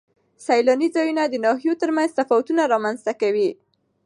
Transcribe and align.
سیلاني 0.45 0.87
ځایونه 0.95 1.23
د 1.27 1.35
ناحیو 1.45 1.79
ترمنځ 1.81 2.09
تفاوتونه 2.19 2.61
رامنځ 2.73 2.97
ته 3.05 3.13
کوي. 3.21 3.49